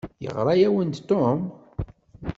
Yeɣra-awent-d 0.23 1.03
Tom? 1.09 1.39